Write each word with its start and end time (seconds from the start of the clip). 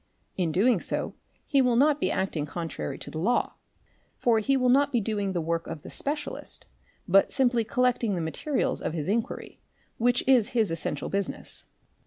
In 0.35 0.51
doing 0.51 0.79
so, 0.79 1.13
he 1.45 1.61
will 1.61 1.75
not 1.75 1.99
be 1.99 2.09
acting 2.09 2.47
contrary 2.47 2.97
to 2.97 3.11
the 3.11 3.19
law, 3.19 3.53
for 4.17 4.39
he 4.39 4.57
will 4.57 4.67
not 4.69 4.91
be 4.91 4.99
doing 4.99 5.33
the 5.33 5.41
work 5.41 5.67
of 5.67 5.83
the 5.83 5.91
specialist, 5.91 6.65
but 7.07 7.31
simply 7.31 7.63
collecting 7.63 8.15
the 8.15 8.19
materials 8.21 8.81
of 8.81 8.93
his 8.93 9.07
inquiry, 9.07 9.59
which 9.99 10.23
is 10.25 10.49
his 10.57 10.71
essential 10.71 11.09
business. 11.09 11.65